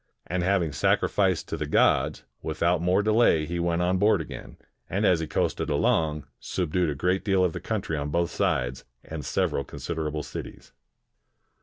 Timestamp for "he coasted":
5.19-5.69